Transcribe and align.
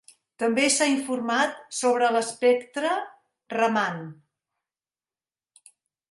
També 0.41 0.61
s'ha 0.75 0.85
informat 0.91 1.59
sobre 1.79 2.07
l'espectre 2.15 2.93
Raman. 3.53 4.01